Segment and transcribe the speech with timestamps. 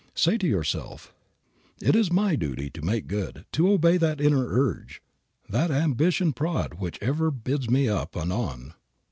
[0.15, 1.13] Say to yourself,
[1.79, 4.99] "It is my duty to make good, to obey that inner urge,
[5.47, 8.73] that ambition prod which ever bids me up and on.